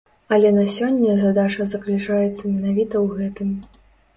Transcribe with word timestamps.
Але 0.35 0.49
на 0.55 0.61
сёння 0.75 1.17
задача 1.19 1.67
заключаецца 1.73 2.43
менавіта 2.55 2.95
ў 3.05 3.07
гэтым. 3.21 3.57